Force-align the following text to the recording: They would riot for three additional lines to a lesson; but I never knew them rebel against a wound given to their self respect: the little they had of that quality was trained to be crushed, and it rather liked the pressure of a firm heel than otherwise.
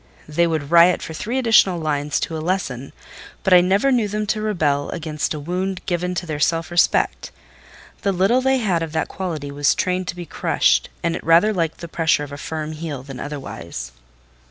They 0.27 0.47
would 0.47 0.71
riot 0.71 1.03
for 1.03 1.13
three 1.13 1.37
additional 1.37 1.79
lines 1.79 2.19
to 2.21 2.35
a 2.35 2.41
lesson; 2.41 2.91
but 3.43 3.53
I 3.53 3.61
never 3.61 3.91
knew 3.91 4.07
them 4.07 4.25
rebel 4.35 4.89
against 4.89 5.35
a 5.35 5.39
wound 5.39 5.85
given 5.85 6.15
to 6.15 6.25
their 6.25 6.39
self 6.39 6.71
respect: 6.71 7.29
the 8.01 8.11
little 8.11 8.41
they 8.41 8.57
had 8.57 8.81
of 8.81 8.93
that 8.93 9.09
quality 9.09 9.51
was 9.51 9.75
trained 9.75 10.07
to 10.07 10.15
be 10.15 10.25
crushed, 10.25 10.89
and 11.03 11.15
it 11.15 11.23
rather 11.23 11.53
liked 11.53 11.81
the 11.81 11.87
pressure 11.87 12.23
of 12.23 12.31
a 12.31 12.37
firm 12.39 12.71
heel 12.71 13.03
than 13.03 13.19
otherwise. 13.19 13.91